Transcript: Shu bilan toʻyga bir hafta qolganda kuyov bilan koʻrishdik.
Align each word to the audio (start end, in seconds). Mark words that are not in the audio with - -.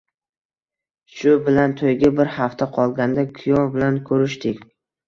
Shu 1.17 1.35
bilan 1.49 1.77
toʻyga 1.83 2.11
bir 2.21 2.35
hafta 2.41 2.71
qolganda 2.81 3.31
kuyov 3.39 3.73
bilan 3.79 4.03
koʻrishdik. 4.11 4.69